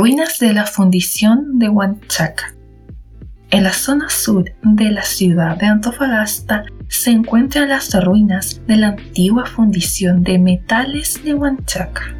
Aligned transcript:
Ruinas 0.00 0.38
de 0.38 0.54
la 0.54 0.64
fundición 0.64 1.58
de 1.58 1.68
Huanchaca. 1.68 2.54
En 3.50 3.64
la 3.64 3.74
zona 3.74 4.08
sur 4.08 4.50
de 4.62 4.90
la 4.90 5.02
ciudad 5.02 5.58
de 5.58 5.66
Antofagasta 5.66 6.64
se 6.88 7.10
encuentran 7.10 7.68
las 7.68 7.92
ruinas 8.02 8.62
de 8.66 8.78
la 8.78 8.88
antigua 8.88 9.44
fundición 9.44 10.22
de 10.22 10.38
metales 10.38 11.22
de 11.22 11.34
Huanchaca. 11.34 12.14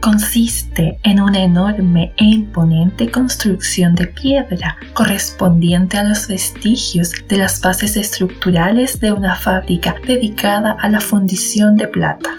Consiste 0.00 0.98
en 1.04 1.20
una 1.20 1.44
enorme 1.44 2.12
e 2.16 2.24
imponente 2.24 3.08
construcción 3.08 3.94
de 3.94 4.08
piedra 4.08 4.76
correspondiente 4.92 5.98
a 5.98 6.02
los 6.02 6.26
vestigios 6.26 7.12
de 7.28 7.36
las 7.36 7.60
bases 7.60 7.96
estructurales 7.96 8.98
de 8.98 9.12
una 9.12 9.36
fábrica 9.36 9.94
dedicada 10.04 10.72
a 10.80 10.88
la 10.88 11.00
fundición 11.00 11.76
de 11.76 11.86
plata. 11.86 12.30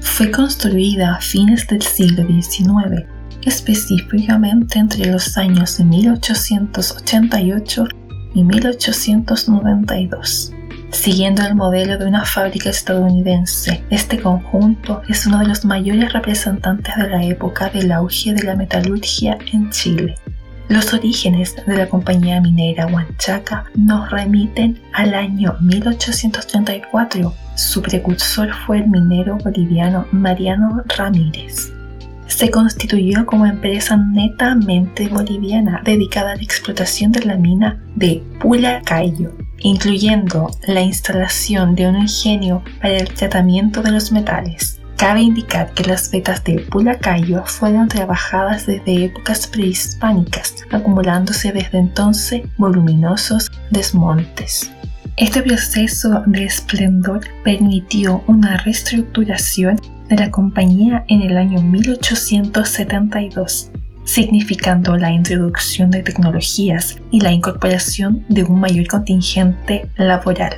Fue 0.00 0.30
construida 0.30 1.16
a 1.16 1.20
fines 1.20 1.66
del 1.66 1.82
siglo 1.82 2.24
XIX 2.24 3.19
específicamente 3.44 4.78
entre 4.78 5.06
los 5.06 5.36
años 5.36 5.80
1888 5.80 7.88
y 8.34 8.44
1892. 8.44 10.52
Siguiendo 10.90 11.42
el 11.42 11.54
modelo 11.54 11.98
de 11.98 12.06
una 12.06 12.24
fábrica 12.24 12.70
estadounidense, 12.70 13.84
este 13.90 14.18
conjunto 14.20 15.02
es 15.08 15.26
uno 15.26 15.38
de 15.38 15.46
los 15.46 15.64
mayores 15.64 16.12
representantes 16.12 16.96
de 16.96 17.08
la 17.08 17.24
época 17.24 17.70
del 17.70 17.92
auge 17.92 18.34
de 18.34 18.42
la 18.42 18.56
metalurgia 18.56 19.38
en 19.52 19.70
Chile. 19.70 20.16
Los 20.68 20.92
orígenes 20.92 21.54
de 21.66 21.76
la 21.76 21.88
compañía 21.88 22.40
minera 22.40 22.86
Huanchaca 22.86 23.64
nos 23.76 24.10
remiten 24.10 24.80
al 24.92 25.14
año 25.14 25.56
1834. 25.60 27.32
Su 27.56 27.82
precursor 27.82 28.52
fue 28.66 28.78
el 28.78 28.88
minero 28.88 29.36
boliviano 29.38 30.06
Mariano 30.12 30.82
Ramírez 30.96 31.72
se 32.30 32.50
constituyó 32.50 33.26
como 33.26 33.44
empresa 33.44 33.96
netamente 33.96 35.08
boliviana 35.08 35.82
dedicada 35.84 36.32
a 36.32 36.36
la 36.36 36.42
explotación 36.42 37.12
de 37.12 37.24
la 37.24 37.36
mina 37.36 37.82
de 37.96 38.22
Pulacayo, 38.40 39.32
incluyendo 39.58 40.50
la 40.66 40.80
instalación 40.80 41.74
de 41.74 41.88
un 41.88 41.96
ingenio 41.96 42.62
para 42.80 42.96
el 42.96 43.12
tratamiento 43.12 43.82
de 43.82 43.90
los 43.90 44.12
metales. 44.12 44.80
Cabe 44.96 45.22
indicar 45.22 45.72
que 45.72 45.84
las 45.84 46.10
vetas 46.10 46.44
de 46.44 46.60
Pulacayo 46.60 47.42
fueron 47.46 47.88
trabajadas 47.88 48.66
desde 48.66 49.06
épocas 49.06 49.46
prehispánicas, 49.46 50.54
acumulándose 50.70 51.52
desde 51.52 51.78
entonces 51.78 52.42
voluminosos 52.58 53.50
desmontes. 53.70 54.70
Este 55.20 55.42
proceso 55.42 56.22
de 56.24 56.46
esplendor 56.46 57.20
permitió 57.44 58.24
una 58.26 58.56
reestructuración 58.56 59.78
de 60.08 60.16
la 60.16 60.30
compañía 60.30 61.04
en 61.08 61.20
el 61.20 61.36
año 61.36 61.60
1872, 61.60 63.70
significando 64.04 64.96
la 64.96 65.12
introducción 65.12 65.90
de 65.90 66.02
tecnologías 66.02 66.96
y 67.10 67.20
la 67.20 67.32
incorporación 67.32 68.24
de 68.30 68.44
un 68.44 68.60
mayor 68.60 68.86
contingente 68.86 69.90
laboral. 69.98 70.54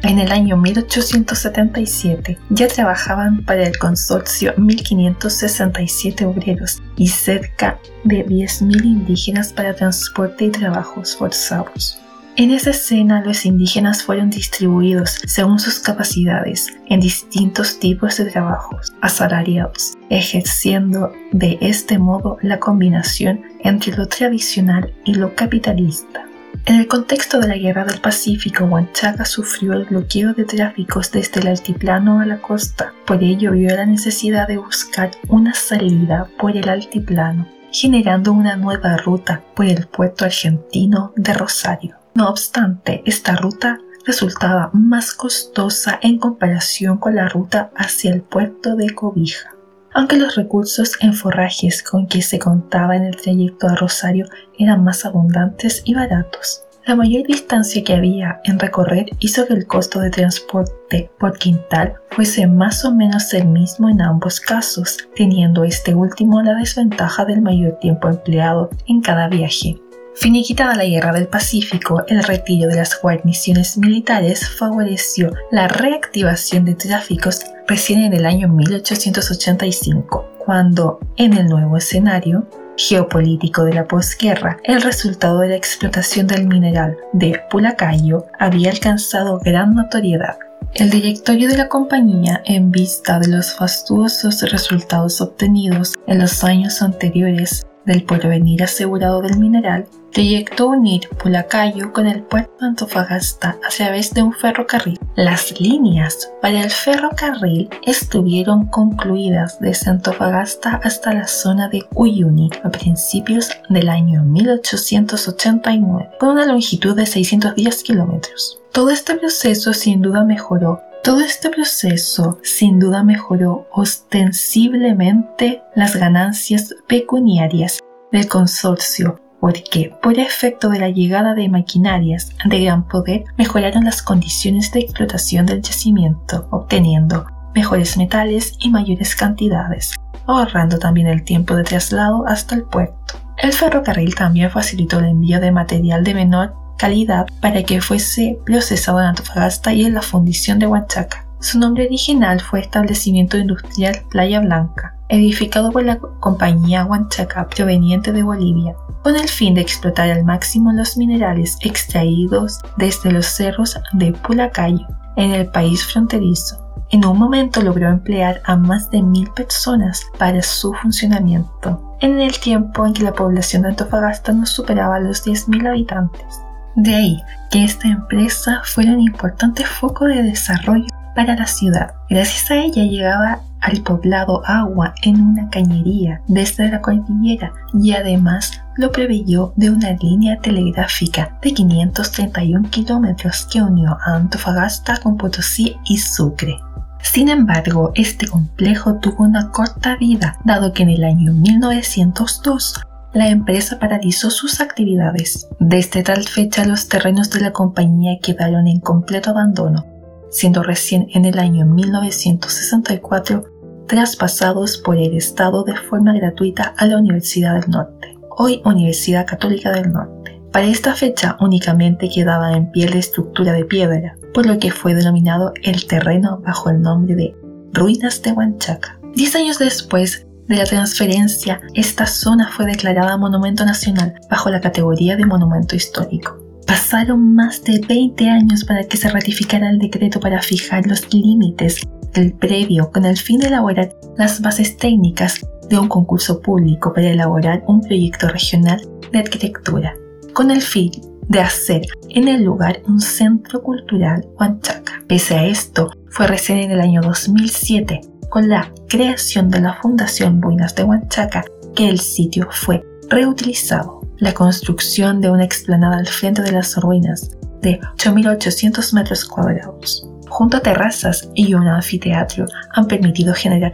En 0.00 0.18
el 0.18 0.32
año 0.32 0.56
1877 0.56 2.38
ya 2.48 2.66
trabajaban 2.66 3.44
para 3.44 3.66
el 3.66 3.76
consorcio 3.76 4.56
1.567 4.56 6.24
obreros 6.24 6.80
y 6.96 7.08
cerca 7.08 7.78
de 8.04 8.24
10.000 8.24 8.86
indígenas 8.86 9.52
para 9.52 9.74
transporte 9.74 10.46
y 10.46 10.50
trabajos 10.50 11.14
forzados. 11.14 12.00
En 12.38 12.52
esa 12.52 12.70
escena 12.70 13.20
los 13.20 13.44
indígenas 13.44 14.04
fueron 14.04 14.30
distribuidos 14.30 15.18
según 15.26 15.58
sus 15.58 15.80
capacidades 15.80 16.68
en 16.86 17.00
distintos 17.00 17.80
tipos 17.80 18.16
de 18.16 18.26
trabajos 18.26 18.92
asalariados, 19.00 19.94
ejerciendo 20.08 21.12
de 21.32 21.58
este 21.60 21.98
modo 21.98 22.38
la 22.40 22.60
combinación 22.60 23.42
entre 23.64 23.96
lo 23.96 24.06
tradicional 24.06 24.94
y 25.04 25.14
lo 25.14 25.34
capitalista. 25.34 26.28
En 26.64 26.76
el 26.76 26.86
contexto 26.86 27.40
de 27.40 27.48
la 27.48 27.56
Guerra 27.56 27.84
del 27.84 28.00
Pacífico, 28.00 28.66
Huanchaca 28.66 29.24
sufrió 29.24 29.72
el 29.72 29.86
bloqueo 29.86 30.32
de 30.32 30.44
tráficos 30.44 31.10
desde 31.10 31.40
el 31.40 31.48
altiplano 31.48 32.20
a 32.20 32.24
la 32.24 32.40
costa, 32.40 32.92
por 33.04 33.20
ello 33.20 33.50
vio 33.50 33.74
la 33.74 33.84
necesidad 33.84 34.46
de 34.46 34.58
buscar 34.58 35.10
una 35.26 35.54
salida 35.54 36.28
por 36.38 36.56
el 36.56 36.68
altiplano, 36.68 37.48
generando 37.72 38.32
una 38.32 38.54
nueva 38.54 38.96
ruta 38.96 39.42
por 39.56 39.66
el 39.66 39.88
puerto 39.88 40.24
argentino 40.24 41.12
de 41.16 41.34
Rosario. 41.34 41.97
No 42.14 42.28
obstante, 42.28 43.02
esta 43.04 43.36
ruta 43.36 43.78
resultaba 44.04 44.70
más 44.72 45.12
costosa 45.12 45.98
en 46.02 46.18
comparación 46.18 46.98
con 46.98 47.14
la 47.14 47.28
ruta 47.28 47.70
hacia 47.76 48.12
el 48.12 48.22
puerto 48.22 48.74
de 48.74 48.90
Cobija. 48.94 49.54
Aunque 49.94 50.16
los 50.16 50.34
recursos 50.34 50.92
en 51.00 51.14
forrajes 51.14 51.82
con 51.82 52.06
que 52.06 52.22
se 52.22 52.38
contaba 52.38 52.96
en 52.96 53.04
el 53.04 53.16
trayecto 53.16 53.68
a 53.68 53.76
Rosario 53.76 54.26
eran 54.58 54.84
más 54.84 55.04
abundantes 55.04 55.82
y 55.84 55.94
baratos, 55.94 56.62
la 56.88 56.96
mayor 56.96 57.26
distancia 57.26 57.84
que 57.84 57.92
había 57.92 58.40
en 58.44 58.58
recorrer 58.58 59.10
hizo 59.18 59.46
que 59.46 59.52
el 59.52 59.66
costo 59.66 60.00
de 60.00 60.08
transporte 60.08 61.10
por 61.18 61.36
quintal 61.36 61.96
fuese 62.10 62.46
más 62.46 62.82
o 62.86 62.94
menos 62.94 63.34
el 63.34 63.46
mismo 63.46 63.90
en 63.90 64.00
ambos 64.00 64.40
casos, 64.40 64.96
teniendo 65.14 65.64
este 65.64 65.94
último 65.94 66.40
la 66.40 66.54
desventaja 66.54 67.26
del 67.26 67.42
mayor 67.42 67.78
tiempo 67.78 68.08
empleado 68.08 68.70
en 68.86 69.02
cada 69.02 69.28
viaje. 69.28 69.78
Finiquitada 70.20 70.74
la 70.74 70.84
Guerra 70.84 71.12
del 71.12 71.28
Pacífico, 71.28 72.02
el 72.08 72.24
retiro 72.24 72.68
de 72.68 72.74
las 72.74 73.00
guarniciones 73.00 73.78
militares 73.78 74.48
favoreció 74.48 75.32
la 75.52 75.68
reactivación 75.68 76.64
de 76.64 76.74
tráficos 76.74 77.42
recién 77.68 78.00
en 78.00 78.12
el 78.12 78.26
año 78.26 78.48
1885, 78.48 80.28
cuando, 80.44 80.98
en 81.16 81.34
el 81.34 81.46
nuevo 81.46 81.76
escenario 81.76 82.48
geopolítico 82.76 83.62
de 83.62 83.74
la 83.74 83.86
posguerra, 83.86 84.56
el 84.64 84.82
resultado 84.82 85.38
de 85.38 85.50
la 85.50 85.56
explotación 85.56 86.26
del 86.26 86.48
mineral 86.48 86.96
de 87.12 87.40
Pulacayo 87.48 88.26
había 88.40 88.72
alcanzado 88.72 89.38
gran 89.38 89.72
notoriedad. 89.74 90.36
El 90.74 90.90
directorio 90.90 91.48
de 91.48 91.58
la 91.58 91.68
compañía, 91.68 92.42
en 92.44 92.72
vista 92.72 93.20
de 93.20 93.28
los 93.28 93.54
fastuosos 93.54 94.42
resultados 94.50 95.20
obtenidos 95.20 95.94
en 96.08 96.18
los 96.18 96.42
años 96.42 96.82
anteriores 96.82 97.68
del 97.88 98.04
porvenir 98.04 98.62
asegurado 98.62 99.20
del 99.22 99.38
mineral, 99.38 99.86
proyectó 100.12 100.68
unir 100.68 101.08
Pulacayo 101.20 101.92
con 101.92 102.06
el 102.06 102.22
puerto 102.22 102.52
de 102.60 102.66
Antofagasta 102.68 103.58
a 103.66 103.68
través 103.76 104.14
de 104.14 104.22
un 104.22 104.32
ferrocarril. 104.32 104.98
Las 105.16 105.60
líneas 105.60 106.30
para 106.40 106.62
el 106.62 106.70
ferrocarril 106.70 107.68
estuvieron 107.84 108.66
concluidas 108.66 109.58
desde 109.60 109.90
Antofagasta 109.90 110.80
hasta 110.84 111.14
la 111.14 111.26
zona 111.26 111.68
de 111.68 111.84
Uyuni 111.94 112.50
a 112.62 112.70
principios 112.70 113.50
del 113.68 113.88
año 113.88 114.22
1889, 114.22 116.10
con 116.20 116.30
una 116.30 116.46
longitud 116.46 116.94
de 116.94 117.06
610 117.06 117.82
kilómetros. 117.82 118.60
Todo 118.72 118.90
este 118.90 119.14
proceso 119.14 119.72
sin 119.72 120.02
duda 120.02 120.24
mejoró 120.24 120.82
todo 121.02 121.20
este 121.20 121.50
proceso 121.50 122.38
sin 122.42 122.78
duda 122.78 123.02
mejoró 123.02 123.66
ostensiblemente 123.72 125.62
las 125.74 125.96
ganancias 125.96 126.74
pecuniarias 126.86 127.78
del 128.12 128.28
consorcio 128.28 129.20
porque 129.40 129.94
por 130.02 130.18
efecto 130.18 130.68
de 130.68 130.80
la 130.80 130.88
llegada 130.90 131.34
de 131.34 131.48
maquinarias 131.48 132.30
de 132.44 132.64
gran 132.64 132.86
poder 132.86 133.24
mejoraron 133.36 133.84
las 133.84 134.02
condiciones 134.02 134.72
de 134.72 134.80
explotación 134.80 135.46
del 135.46 135.62
yacimiento, 135.62 136.48
obteniendo 136.50 137.26
mejores 137.54 137.96
metales 137.96 138.54
y 138.58 138.70
mayores 138.70 139.14
cantidades, 139.14 139.94
ahorrando 140.26 140.78
también 140.78 141.06
el 141.06 141.24
tiempo 141.24 141.54
de 141.54 141.64
traslado 141.64 142.26
hasta 142.26 142.54
el 142.54 142.64
puerto. 142.64 143.14
El 143.36 143.52
ferrocarril 143.52 144.14
también 144.14 144.50
facilitó 144.50 144.98
el 144.98 145.06
envío 145.06 145.40
de 145.40 145.52
material 145.52 146.02
de 146.02 146.14
menor 146.14 146.67
calidad 146.78 147.26
para 147.42 147.62
que 147.62 147.82
fuese 147.82 148.38
procesado 148.46 149.00
en 149.00 149.06
Antofagasta 149.06 149.74
y 149.74 149.84
en 149.84 149.94
la 149.94 150.02
fundición 150.02 150.58
de 150.58 150.66
Huachaca. 150.66 151.26
Su 151.40 151.58
nombre 151.58 151.86
original 151.86 152.40
fue 152.40 152.60
Establecimiento 152.60 153.36
Industrial 153.36 154.02
Playa 154.10 154.40
Blanca, 154.40 154.96
edificado 155.08 155.70
por 155.70 155.84
la 155.84 155.98
compañía 155.98 156.84
Huanchaca 156.84 157.48
proveniente 157.48 158.12
de 158.12 158.22
Bolivia, 158.22 158.74
con 159.02 159.16
el 159.16 159.28
fin 159.28 159.54
de 159.54 159.60
explotar 159.60 160.10
al 160.10 160.24
máximo 160.24 160.72
los 160.72 160.96
minerales 160.96 161.56
extraídos 161.60 162.60
desde 162.76 163.12
los 163.12 163.26
cerros 163.26 163.78
de 163.92 164.12
Pulacayo, 164.12 164.86
en 165.16 165.32
el 165.32 165.46
país 165.50 165.84
fronterizo. 165.84 166.64
En 166.90 167.04
un 167.04 167.18
momento 167.18 167.60
logró 167.60 167.88
emplear 167.88 168.40
a 168.44 168.56
más 168.56 168.90
de 168.90 169.02
mil 169.02 169.30
personas 169.30 170.02
para 170.16 170.42
su 170.42 170.72
funcionamiento, 170.72 171.96
en 172.00 172.18
el 172.18 172.38
tiempo 172.38 172.86
en 172.86 172.94
que 172.94 173.02
la 173.02 173.12
población 173.12 173.62
de 173.62 173.68
Antofagasta 173.68 174.32
no 174.32 174.46
superaba 174.46 174.98
los 174.98 175.26
10.000 175.26 175.68
habitantes. 175.68 176.40
De 176.78 176.94
ahí 176.94 177.20
que 177.50 177.64
esta 177.64 177.88
empresa 177.88 178.62
fuera 178.62 178.92
un 178.92 179.00
importante 179.00 179.64
foco 179.64 180.04
de 180.04 180.22
desarrollo 180.22 180.86
para 181.16 181.34
la 181.34 181.48
ciudad. 181.48 181.90
Gracias 182.08 182.52
a 182.52 182.54
ella 182.54 182.84
llegaba 182.84 183.40
al 183.60 183.82
poblado 183.82 184.42
agua 184.46 184.94
en 185.02 185.20
una 185.20 185.50
cañería 185.50 186.22
desde 186.28 186.70
la 186.70 186.80
cordillera 186.80 187.52
y 187.74 187.94
además 187.94 188.62
lo 188.76 188.92
preveyó 188.92 189.52
de 189.56 189.70
una 189.70 189.90
línea 189.94 190.38
telegráfica 190.38 191.36
de 191.42 191.52
531 191.52 192.70
kilómetros 192.70 193.48
que 193.50 193.60
unió 193.60 193.98
a 194.06 194.14
Antofagasta 194.14 194.98
con 194.98 195.16
Potosí 195.16 195.76
y 195.84 195.98
Sucre. 195.98 196.60
Sin 197.02 197.28
embargo, 197.28 197.90
este 197.96 198.28
complejo 198.28 199.00
tuvo 199.00 199.24
una 199.24 199.50
corta 199.50 199.96
vida, 199.96 200.38
dado 200.44 200.72
que 200.72 200.84
en 200.84 200.90
el 200.90 201.02
año 201.02 201.32
1902 201.32 202.82
la 203.14 203.28
empresa 203.28 203.78
paralizó 203.78 204.30
sus 204.30 204.60
actividades. 204.60 205.48
Desde 205.58 206.02
tal 206.02 206.24
fecha 206.24 206.64
los 206.64 206.88
terrenos 206.88 207.30
de 207.30 207.40
la 207.40 207.52
compañía 207.52 208.18
quedaron 208.22 208.66
en 208.66 208.80
completo 208.80 209.30
abandono, 209.30 209.86
siendo 210.30 210.62
recién 210.62 211.08
en 211.14 211.24
el 211.24 211.38
año 211.38 211.66
1964 211.66 213.44
traspasados 213.86 214.76
por 214.78 214.98
el 214.98 215.16
Estado 215.16 215.64
de 215.64 215.74
forma 215.74 216.12
gratuita 216.12 216.74
a 216.76 216.86
la 216.86 216.98
Universidad 216.98 217.58
del 217.58 217.70
Norte, 217.70 218.16
hoy 218.36 218.60
Universidad 218.64 219.26
Católica 219.26 219.72
del 219.72 219.90
Norte. 219.90 220.40
Para 220.52 220.66
esta 220.66 220.94
fecha 220.94 221.36
únicamente 221.40 222.08
quedaba 222.08 222.52
en 222.52 222.70
pie 222.70 222.88
la 222.88 222.96
estructura 222.96 223.52
de 223.52 223.64
piedra, 223.64 224.16
por 224.34 224.46
lo 224.46 224.58
que 224.58 224.70
fue 224.70 224.94
denominado 224.94 225.52
el 225.62 225.86
terreno 225.86 226.40
bajo 226.44 226.68
el 226.70 226.82
nombre 226.82 227.14
de 227.14 227.34
Ruinas 227.72 228.22
de 228.22 228.32
Huanchaca. 228.32 229.00
Diez 229.14 229.34
años 229.34 229.58
después 229.58 230.27
de 230.48 230.56
la 230.56 230.64
transferencia, 230.64 231.60
esta 231.74 232.06
zona 232.06 232.50
fue 232.50 232.66
declarada 232.66 233.16
Monumento 233.16 233.64
Nacional 233.64 234.14
bajo 234.30 234.50
la 234.50 234.60
categoría 234.60 235.16
de 235.16 235.26
Monumento 235.26 235.76
Histórico. 235.76 236.38
Pasaron 236.66 237.34
más 237.34 237.62
de 237.64 237.80
20 237.86 238.28
años 238.28 238.64
para 238.64 238.84
que 238.84 238.96
se 238.96 239.08
ratificara 239.08 239.70
el 239.70 239.78
decreto 239.78 240.20
para 240.20 240.42
fijar 240.42 240.86
los 240.86 241.12
límites 241.12 241.80
del 242.14 242.32
previo 242.32 242.90
con 242.90 243.04
el 243.04 243.16
fin 243.16 243.40
de 243.40 243.48
elaborar 243.48 243.94
las 244.16 244.40
bases 244.40 244.76
técnicas 244.76 245.40
de 245.68 245.78
un 245.78 245.88
concurso 245.88 246.40
público 246.40 246.92
para 246.92 247.10
elaborar 247.10 247.62
un 247.66 247.82
proyecto 247.82 248.28
regional 248.28 248.80
de 249.12 249.18
arquitectura, 249.18 249.94
con 250.32 250.50
el 250.50 250.62
fin 250.62 250.90
de 251.28 251.40
hacer 251.40 251.82
en 252.08 252.26
el 252.26 252.42
lugar 252.42 252.80
un 252.86 253.00
centro 253.00 253.62
cultural 253.62 254.26
Huanchaca. 254.38 255.02
Pese 255.06 255.34
a 255.34 255.46
esto, 255.46 255.90
fue 256.08 256.26
recién 256.26 256.58
en 256.58 256.70
el 256.70 256.80
año 256.80 257.02
2007, 257.02 258.00
con 258.28 258.48
la 258.48 258.72
creación 258.88 259.50
de 259.50 259.60
la 259.60 259.74
Fundación 259.74 260.40
Buenas 260.40 260.74
de 260.74 260.84
Huanchaca, 260.84 261.44
que 261.74 261.88
el 261.88 262.00
sitio 262.00 262.48
fue 262.50 262.84
reutilizado 263.08 264.00
la 264.18 264.34
construcción 264.34 265.20
de 265.20 265.30
una 265.30 265.44
explanada 265.44 265.98
al 265.98 266.06
frente 266.06 266.42
de 266.42 266.52
las 266.52 266.76
ruinas 266.76 267.30
de 267.62 267.80
8.800 267.96 268.92
metros 268.94 269.24
cuadrados, 269.24 270.08
junto 270.28 270.56
a 270.56 270.60
terrazas 270.60 271.28
y 271.34 271.54
un 271.54 271.66
anfiteatro, 271.66 272.46
han 272.74 272.86
permitido 272.86 273.34
generar 273.34 273.72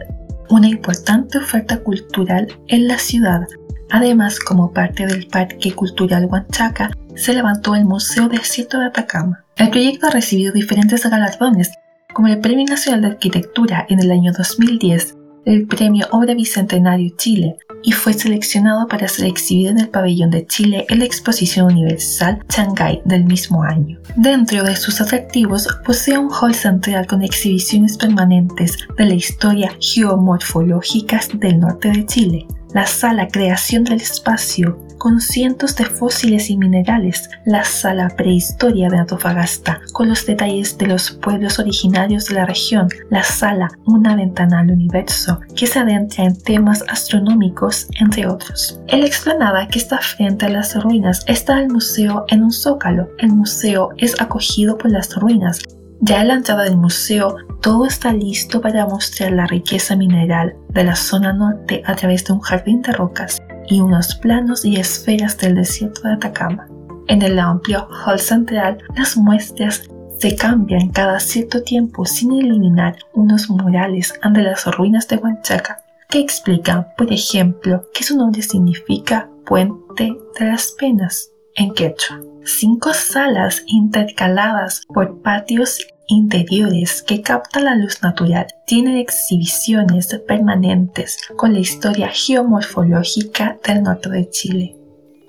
una 0.49 0.67
importante 0.67 1.37
oferta 1.37 1.77
cultural 1.79 2.47
en 2.67 2.87
la 2.87 2.97
ciudad. 2.97 3.41
Además, 3.89 4.39
como 4.39 4.71
parte 4.71 5.05
del 5.05 5.27
Parque 5.27 5.73
Cultural 5.73 6.25
Huanchaca, 6.25 6.91
se 7.15 7.33
levantó 7.33 7.75
el 7.75 7.85
Museo 7.85 8.27
Desierto 8.27 8.79
de 8.79 8.87
Atacama. 8.87 9.43
El 9.55 9.69
proyecto 9.69 10.07
ha 10.07 10.11
recibido 10.11 10.51
diferentes 10.51 11.07
galardones, 11.09 11.71
como 12.15 12.29
el 12.29 12.39
Premio 12.39 12.65
Nacional 12.65 13.01
de 13.01 13.07
Arquitectura 13.07 13.85
en 13.89 13.99
el 13.99 14.09
año 14.09 14.31
2010, 14.31 15.17
el 15.43 15.67
Premio 15.67 16.07
Obra 16.11 16.33
Bicentenario 16.33 17.13
Chile, 17.17 17.57
y 17.83 17.91
fue 17.91 18.13
seleccionado 18.13 18.87
para 18.87 19.09
ser 19.09 19.25
exhibido 19.25 19.71
en 19.71 19.79
el 19.79 19.89
pabellón 19.89 20.31
de 20.31 20.47
Chile 20.47 20.85
en 20.87 20.99
la 20.99 21.05
Exposición 21.05 21.65
Universal 21.73 22.39
Shanghai 22.49 23.01
del 23.03 23.25
mismo 23.25 23.63
año. 23.63 23.99
Dentro 24.15 24.63
de 24.63 24.77
sus 24.77 25.01
atractivos 25.01 25.67
posee 25.85 26.17
un 26.17 26.31
hall 26.31 26.55
central 26.55 27.05
con 27.05 27.21
exhibiciones 27.21 27.97
permanentes 27.97 28.77
de 28.97 29.05
la 29.05 29.13
historia 29.13 29.71
geomorfológica 29.81 31.19
del 31.33 31.59
norte 31.59 31.89
de 31.89 32.05
Chile, 32.05 32.47
la 32.75 32.85
sala 32.85 33.29
Creación 33.29 33.85
del 33.85 34.01
Espacio, 34.01 34.77
con 34.97 35.21
cientos 35.21 35.77
de 35.77 35.85
fósiles 35.85 36.49
y 36.49 36.57
minerales, 36.57 37.29
la 37.45 37.63
sala 37.63 38.09
Prehistoria 38.09 38.89
de 38.89 38.97
Antofagasta, 38.97 39.79
con 39.93 40.09
los 40.09 40.25
detalles 40.25 40.77
de 40.77 40.87
los 40.87 41.09
pueblos 41.09 41.57
originarios 41.57 42.25
de 42.25 42.35
la 42.35 42.45
región, 42.45 42.89
la 43.09 43.23
sala 43.23 43.71
Una 43.85 44.17
ventana 44.17 44.59
al 44.59 44.71
universo, 44.71 45.39
que 45.55 45.67
se 45.67 45.79
adentra 45.79 46.25
en 46.25 46.37
temas 46.37 46.83
astronómicos, 46.89 47.87
entre 48.01 48.27
otros. 48.27 48.77
En 48.87 48.99
la 48.99 49.07
explanada 49.07 49.69
que 49.69 49.79
está 49.79 49.99
frente 49.99 50.47
a 50.47 50.49
las 50.49 50.75
ruinas 50.83 51.23
está 51.27 51.61
el 51.61 51.69
museo 51.69 52.25
en 52.27 52.43
un 52.43 52.51
zócalo. 52.51 53.07
El 53.19 53.29
museo 53.29 53.91
es 53.95 54.19
acogido 54.19 54.77
por 54.77 54.91
las 54.91 55.15
ruinas, 55.15 55.61
ya 56.01 56.21
en 56.21 56.27
la 56.27 56.33
entrada 56.35 56.63
del 56.63 56.77
museo, 56.77 57.37
todo 57.61 57.85
está 57.85 58.13
listo 58.13 58.61
para 58.61 58.85
mostrar 58.85 59.31
la 59.31 59.47
riqueza 59.47 59.95
mineral 59.95 60.55
de 60.69 60.83
la 60.83 60.95
zona 60.95 61.33
norte 61.33 61.81
a 61.85 61.95
través 61.95 62.25
de 62.25 62.33
un 62.33 62.41
jardín 62.41 62.81
de 62.81 62.91
rocas 62.91 63.41
y 63.67 63.79
unos 63.79 64.15
planos 64.15 64.65
y 64.65 64.75
esferas 64.75 65.37
del 65.37 65.55
desierto 65.55 66.01
de 66.01 66.13
Atacama. 66.13 66.67
En 67.07 67.21
el 67.21 67.39
amplio 67.39 67.87
hall 67.89 68.19
central, 68.19 68.77
las 68.95 69.17
muestras 69.17 69.83
se 70.17 70.35
cambian 70.35 70.89
cada 70.89 71.19
cierto 71.19 71.63
tiempo 71.63 72.05
sin 72.05 72.31
eliminar 72.31 72.97
unos 73.13 73.49
murales 73.49 74.13
ante 74.21 74.41
las 74.41 74.65
ruinas 74.65 75.07
de 75.07 75.17
Huanchaca 75.17 75.79
que 76.09 76.19
explican, 76.19 76.87
por 76.97 77.11
ejemplo, 77.11 77.83
que 77.93 78.03
su 78.03 78.15
nombre 78.17 78.41
significa 78.41 79.29
Puente 79.45 80.15
de 80.39 80.45
las 80.45 80.71
Penas 80.71 81.31
en 81.55 81.73
quechua. 81.73 82.19
Cinco 82.45 82.93
salas 82.93 83.63
intercaladas 83.65 84.83
por 84.93 85.23
patios 85.23 85.79
interiores 86.07 87.01
que 87.01 87.21
captan 87.21 87.65
la 87.65 87.75
luz 87.75 88.03
natural 88.03 88.45
tienen 88.67 88.97
exhibiciones 88.97 90.15
permanentes 90.27 91.17
con 91.35 91.53
la 91.53 91.59
historia 91.59 92.09
geomorfológica 92.09 93.57
del 93.65 93.81
norte 93.81 94.09
de 94.09 94.29
Chile. 94.29 94.75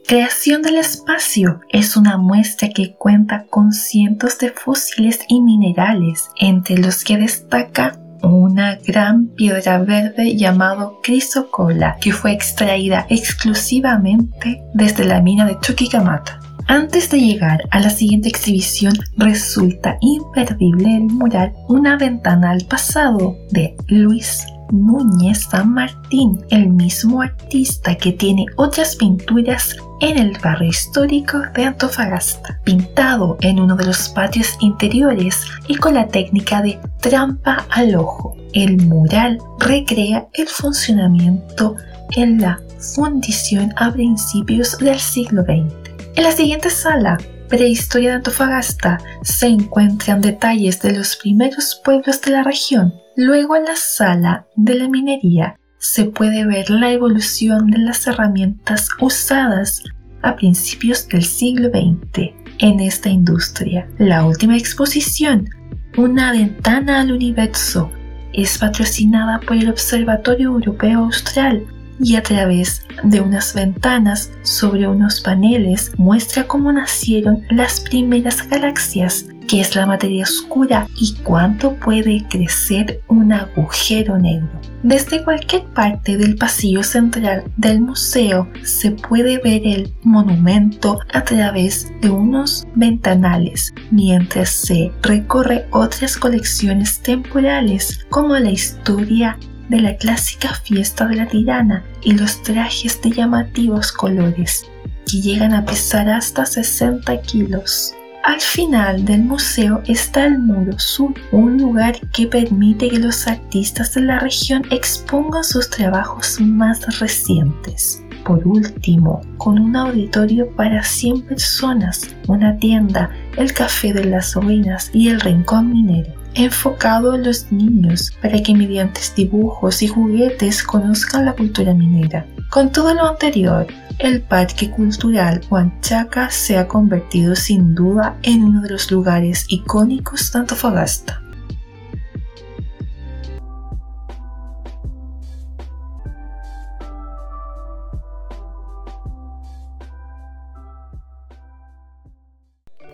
Creación 0.07 0.61
del 0.61 0.77
espacio 0.77 1.61
es 1.71 1.97
una 1.97 2.19
muestra 2.19 2.69
que 2.69 2.95
cuenta 2.95 3.47
con 3.49 3.73
cientos 3.73 4.39
de 4.39 4.51
fósiles 4.51 5.21
y 5.27 5.41
minerales, 5.41 6.29
entre 6.39 6.77
los 6.77 7.03
que 7.03 7.17
destaca 7.17 7.99
una 8.23 8.77
gran 8.77 9.29
piedra 9.29 9.79
verde 9.79 10.37
llamado 10.37 11.01
crisocola 11.03 11.97
que 11.99 12.13
fue 12.13 12.33
extraída 12.33 13.07
exclusivamente 13.09 14.63
desde 14.75 15.05
la 15.05 15.23
mina 15.23 15.47
de 15.47 15.59
Chuquicamata. 15.61 16.41
Antes 16.69 17.11
de 17.11 17.21
llegar 17.21 17.63
a 17.71 17.79
la 17.79 17.91
siguiente 17.91 18.29
exhibición, 18.29 18.95
resulta 19.17 19.99
imperdible 20.01 20.97
el 20.97 21.05
mural 21.05 21.53
Una 21.69 21.97
ventana 21.97 22.51
al 22.51 22.65
pasado 22.65 23.37
de 23.51 23.77
Luis 23.87 24.45
Núñez 24.73 25.47
San 25.49 25.73
Martín, 25.73 26.45
el 26.51 26.69
mismo 26.69 27.23
artista 27.23 27.95
que 27.95 28.13
tiene 28.13 28.47
otras 28.57 28.97
pinturas 28.97 29.77
en 30.01 30.19
el 30.19 30.37
barrio 30.43 30.69
histórico 30.69 31.39
de 31.55 31.67
Antofagasta, 31.67 32.61
pintado 32.65 33.37
en 33.43 33.61
uno 33.61 33.77
de 33.77 33.87
los 33.87 34.09
patios 34.09 34.57
interiores 34.61 35.45
y 35.69 35.77
con 35.77 35.95
la 35.95 36.09
técnica 36.09 36.63
de 36.63 36.81
trampa 37.01 37.65
al 37.71 37.95
ojo. 37.95 38.37
El 38.53 38.83
mural 38.89 39.39
recrea 39.61 40.27
el 40.35 40.49
funcionamiento 40.49 41.77
en 42.17 42.41
la 42.41 42.61
fundición 42.95 43.73
a 43.77 43.93
principios 43.93 44.77
del 44.79 44.99
siglo 44.99 45.43
XX. 45.43 45.86
En 46.17 46.23
la 46.23 46.33
siguiente 46.33 46.71
sala, 46.71 47.19
Prehistoria 47.51 48.09
de 48.09 48.17
Antofagasta, 48.17 48.99
se 49.23 49.49
encuentran 49.49 50.23
detalles 50.23 50.81
de 50.81 50.97
los 50.97 51.15
primeros 51.17 51.79
pueblos 51.85 52.23
de 52.23 52.31
la 52.31 52.43
región. 52.43 52.95
Luego 53.17 53.55
en 53.55 53.65
la 53.65 53.77
sala 53.77 54.47
de 54.57 54.77
la 54.77 54.89
minería 54.89 55.61
se 55.77 56.07
puede 56.07 56.47
ver 56.47 56.71
la 56.71 56.91
evolución 56.91 57.71
de 57.71 57.81
las 57.81 58.07
herramientas 58.07 58.89
usadas 58.99 59.85
a 60.23 60.37
principios 60.37 61.07
del 61.07 61.23
siglo 61.23 61.69
XX 61.69 62.31
en 62.61 62.81
esta 62.81 63.11
industria. 63.11 63.87
La 63.99 64.25
última 64.25 64.57
exposición, 64.57 65.51
Una 65.99 66.33
ventana 66.33 67.01
al 67.01 67.13
universo, 67.13 67.91
es 68.33 68.57
patrocinada 68.57 69.39
por 69.41 69.59
el 69.59 69.69
Observatorio 69.69 70.49
Europeo 70.49 71.01
Austral 71.01 71.63
y 72.01 72.17
a 72.17 72.23
través 72.23 72.87
de 73.03 73.21
unas 73.21 73.55
ventanas 73.55 74.31
sobre 74.43 74.87
unos 74.87 75.21
paneles 75.21 75.93
muestra 75.97 76.47
cómo 76.47 76.73
nacieron 76.73 77.43
las 77.51 77.81
primeras 77.81 78.49
galaxias 78.49 79.27
qué 79.47 79.61
es 79.61 79.77
la 79.77 79.87
materia 79.87 80.25
oscura 80.25 80.87
y 80.97 81.15
cuánto 81.23 81.75
puede 81.77 82.27
crecer 82.29 83.03
un 83.09 83.33
agujero 83.33 84.19
negro. 84.19 84.49
Desde 84.83 85.25
cualquier 85.25 85.65
parte 85.67 86.17
del 86.17 86.37
pasillo 86.37 86.83
central 86.83 87.45
del 87.57 87.81
museo 87.81 88.49
se 88.63 88.93
puede 88.93 89.39
ver 89.39 89.63
el 89.67 89.93
monumento 90.03 91.01
a 91.13 91.23
través 91.25 91.93
de 92.01 92.11
unos 92.11 92.67
ventanales 92.75 93.73
mientras 93.91 94.51
se 94.51 94.93
recorre 95.03 95.67
otras 95.71 96.17
colecciones 96.17 97.01
temporales 97.01 98.07
como 98.11 98.37
la 98.37 98.51
historia 98.51 99.39
de 99.69 99.81
la 99.81 99.97
clásica 99.97 100.55
fiesta 100.55 101.07
de 101.07 101.17
la 101.17 101.27
tirana 101.27 101.85
y 102.03 102.13
los 102.13 102.43
trajes 102.43 103.01
de 103.03 103.11
llamativos 103.11 103.93
colores 103.93 104.67
que 105.07 105.21
llegan 105.21 105.53
a 105.55 105.65
pesar 105.65 106.09
hasta 106.09 106.45
60 106.45 107.21
kilos. 107.23 107.95
Al 108.25 108.41
final 108.41 109.05
del 109.05 109.23
museo 109.23 109.83
está 109.87 110.27
el 110.27 110.39
Muro 110.39 110.77
Sur, 110.81 111.15
un 111.31 111.59
lugar 111.59 111.97
que 112.13 112.27
permite 112.27 112.89
que 112.89 112.99
los 112.99 113.29
artistas 113.29 113.95
de 113.95 114.01
la 114.01 114.19
región 114.19 114.65
expongan 114.73 115.45
sus 115.45 115.71
trabajos 115.71 116.41
más 116.41 116.99
recientes. 116.99 118.03
Por 118.25 118.45
último, 118.45 119.21
con 119.39 119.61
un 119.61 119.77
auditorio 119.77 120.51
para 120.57 120.83
100 120.83 121.23
personas, 121.23 122.17
una 122.27 122.57
tienda, 122.59 123.11
el 123.37 123.53
Café 123.53 123.93
de 123.93 124.05
las 124.05 124.35
Ruinas 124.35 124.91
y 124.93 125.09
el 125.09 125.21
Rincón 125.21 125.73
Minero 125.73 126.16
enfocado 126.37 127.13
a 127.13 127.19
los 127.19 127.51
niños 127.51 128.13
para 128.21 128.43
que 128.43 128.55
mediante 128.55 129.01
dibujos 129.17 129.83
y 129.83 129.89
juguetes 129.89 130.63
conozcan 130.63 131.25
la 131.25 131.33
cultura 131.33 131.73
minera. 131.73 132.27
Con 132.51 132.71
todo 132.71 132.95
lo 132.95 133.09
anterior, 133.09 133.67
el 133.99 134.21
Parque 134.21 134.71
Cultural 134.71 135.41
Huanchaca 135.51 136.29
se 136.31 136.59
ha 136.59 136.69
convertido 136.69 137.35
sin 137.35 137.75
duda 137.75 138.19
en 138.23 138.45
uno 138.45 138.61
de 138.61 138.71
los 138.71 138.91
lugares 138.91 139.47
icónicos 139.49 140.31
de 140.31 140.39
Antofagasta. 140.39 141.23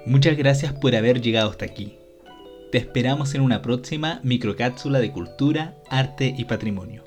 Muchas 0.07 0.37
gracias 0.37 0.73
por 0.73 0.95
haber 0.95 1.21
llegado 1.21 1.51
hasta 1.51 1.65
aquí. 1.65 2.02
Te 2.73 2.79
esperamos 2.79 3.35
en 3.35 3.43
una 3.43 3.61
próxima 3.61 4.21
microcápsula 4.23 4.99
de 4.99 5.13
cultura, 5.13 5.75
arte 5.91 6.35
y 6.35 6.47
patrimonio. 6.47 7.05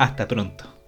Hasta 0.00 0.26
pronto. 0.26 0.79